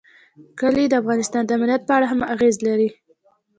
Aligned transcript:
کلي 0.59 0.85
د 0.89 0.93
افغانستان 1.01 1.41
د 1.45 1.51
امنیت 1.57 1.81
په 1.85 1.93
اړه 1.97 2.07
هم 2.11 2.21
اغېز 2.33 2.55
لري. 2.67 2.89